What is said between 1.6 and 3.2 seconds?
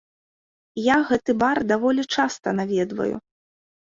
даволі часта наведваю.